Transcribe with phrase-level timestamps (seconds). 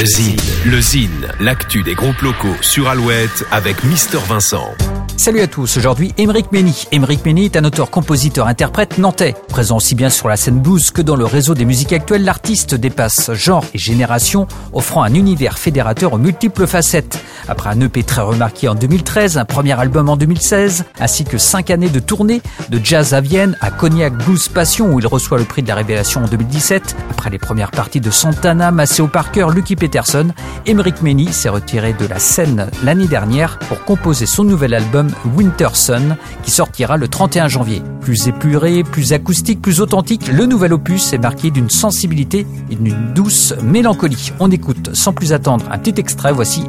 [0.00, 4.70] Le Zine, le Zine, l'actu des groupes locaux sur Alouette avec Mister Vincent.
[5.18, 6.86] Salut à tous, aujourd'hui Émeric Mény.
[6.90, 9.36] Émeric Mény est un auteur, compositeur, interprète nantais.
[9.48, 12.74] Présent aussi bien sur la scène blues que dans le réseau des musiques actuelles, l'artiste
[12.74, 17.22] dépasse genre et génération, offrant un univers fédérateur aux multiples facettes.
[17.46, 21.70] Après un EP très remarqué en 2013, un premier album en 2016, ainsi que cinq
[21.70, 22.40] années de tournée,
[22.70, 25.74] de jazz à Vienne à Cognac Blues Passion où il reçoit le prix de la
[25.74, 30.28] révélation en 2017, après les premières parties de Santana, Maceo Parker, Lucky Peterson,
[30.66, 35.68] Émeric Mény s'est retiré de la scène l'année dernière pour composer son nouvel album Winter
[35.74, 37.82] Sun qui sortira le 31 janvier.
[38.00, 43.12] Plus épuré, plus acoustique, plus authentique, le nouvel opus est marqué d'une sensibilité et d'une
[43.14, 44.32] douce mélancolie.
[44.40, 46.64] On écoute sans plus attendre un petit extrait, voici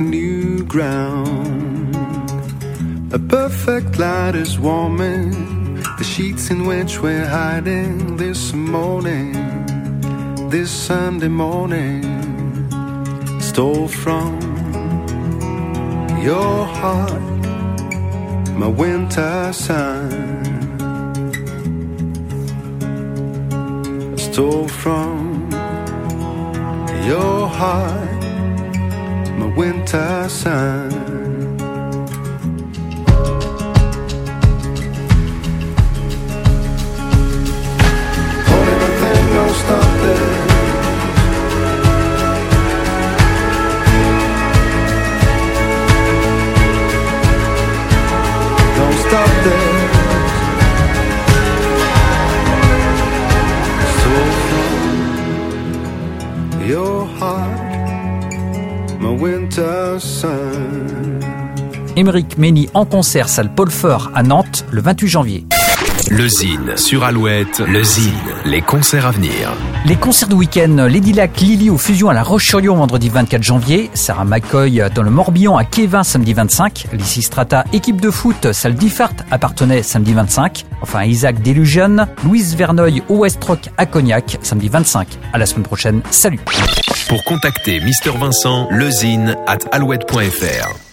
[0.00, 1.57] new ground.
[3.10, 9.32] A perfect light is warming the sheets in which we're hiding this morning.
[10.50, 12.02] This Sunday morning
[13.40, 14.38] stole from
[16.22, 17.22] your heart
[18.58, 20.28] my winter sun.
[24.18, 25.50] stole from
[27.06, 28.22] your heart
[29.38, 31.17] my winter sun.
[61.96, 65.57] Émeric Mény en concert salle Paul Fort à Nantes le 28 janvier.
[66.10, 68.12] Le Zine sur Alouette, le Zine,
[68.46, 69.52] les concerts à venir.
[69.84, 73.90] Les concerts de week-end, Lady Lac, Lily au Fusion à La Roche-sur-Yon vendredi 24 janvier,
[73.92, 78.74] Sarah McCoy dans le Morbihan à Kévin samedi 25, Lissy Strata, équipe de foot, salle
[78.74, 84.68] Diffart appartenait samedi 25, enfin Isaac Delusion, Louise Verneuil au West Rock à Cognac samedi
[84.68, 85.08] 25.
[85.32, 86.40] À la semaine prochaine, salut
[87.08, 90.87] Pour contacter Mister Vincent, lezine at alouette.fr.